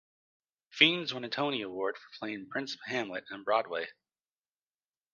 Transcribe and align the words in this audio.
Fiennes 0.71 1.13
won 1.13 1.23
a 1.25 1.29
Tony 1.29 1.61
Award 1.61 1.95
for 1.95 2.07
playing 2.17 2.47
Prince 2.49 2.75
Hamlet 2.87 3.23
on 3.31 3.43
Broadway. 3.43 3.85